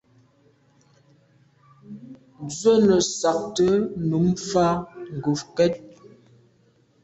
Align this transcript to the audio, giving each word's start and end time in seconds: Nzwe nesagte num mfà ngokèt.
Nzwe 2.45 2.73
nesagte 2.87 3.67
num 4.07 4.25
mfà 4.33 4.65
ngokèt. 5.15 5.75